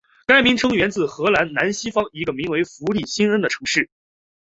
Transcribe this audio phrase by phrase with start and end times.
[0.25, 3.87] 该名称源自荷兰西南方的一个名为弗利辛恩的城市。